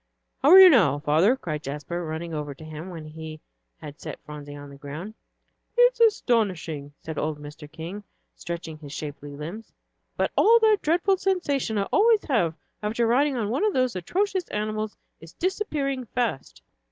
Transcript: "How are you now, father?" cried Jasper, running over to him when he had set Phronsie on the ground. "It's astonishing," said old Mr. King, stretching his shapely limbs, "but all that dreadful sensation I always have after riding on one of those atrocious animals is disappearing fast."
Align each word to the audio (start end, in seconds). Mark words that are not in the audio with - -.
"How 0.41 0.49
are 0.49 0.59
you 0.59 0.71
now, 0.71 0.97
father?" 0.97 1.35
cried 1.35 1.61
Jasper, 1.61 2.03
running 2.03 2.33
over 2.33 2.55
to 2.55 2.63
him 2.65 2.89
when 2.89 3.05
he 3.05 3.39
had 3.77 4.01
set 4.01 4.19
Phronsie 4.25 4.55
on 4.55 4.71
the 4.71 4.75
ground. 4.75 5.13
"It's 5.77 5.99
astonishing," 5.99 6.93
said 7.03 7.19
old 7.19 7.37
Mr. 7.37 7.71
King, 7.71 8.03
stretching 8.35 8.79
his 8.79 8.91
shapely 8.93 9.35
limbs, 9.35 9.71
"but 10.17 10.31
all 10.35 10.57
that 10.61 10.81
dreadful 10.81 11.17
sensation 11.17 11.77
I 11.77 11.83
always 11.93 12.23
have 12.23 12.55
after 12.81 13.05
riding 13.05 13.35
on 13.37 13.51
one 13.51 13.63
of 13.63 13.73
those 13.73 13.95
atrocious 13.95 14.47
animals 14.47 14.97
is 15.19 15.33
disappearing 15.33 16.07
fast." 16.07 16.63